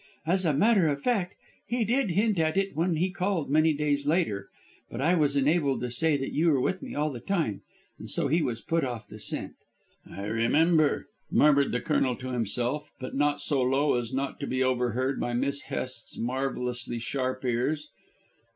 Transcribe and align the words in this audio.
As 0.25 0.45
a 0.45 0.51
matter 0.53 0.87
of 0.87 0.99
fact, 0.99 1.35
he 1.67 1.85
did 1.85 2.09
hint 2.09 2.39
at 2.39 2.57
it 2.57 2.75
when 2.75 2.95
he 2.95 3.11
called 3.11 3.51
many 3.51 3.71
days 3.71 4.07
later, 4.07 4.49
but 4.89 4.99
I 4.99 5.13
was 5.13 5.35
enabled 5.35 5.79
to 5.81 5.91
say 5.91 6.17
that 6.17 6.33
you 6.33 6.49
were 6.49 6.59
with 6.59 6.81
me 6.81 6.95
all 6.95 7.11
the 7.11 7.19
time, 7.19 7.61
and 7.99 8.09
so 8.09 8.27
he 8.27 8.41
was 8.41 8.61
put 8.63 8.83
off 8.83 9.07
the 9.07 9.19
scent." 9.19 9.53
"I 10.09 10.23
remember," 10.23 11.07
murmured 11.29 11.71
the 11.71 11.81
Colonel 11.81 12.15
to 12.15 12.29
himself, 12.29 12.89
but 12.99 13.13
not 13.13 13.41
so 13.41 13.61
low 13.61 13.93
as 13.93 14.11
not 14.11 14.39
to 14.39 14.47
be 14.47 14.63
overheard 14.63 15.19
by 15.19 15.33
Miss 15.35 15.61
Hest's 15.69 16.17
marvellously 16.17 16.97
sharp 16.97 17.45
ears. 17.45 17.87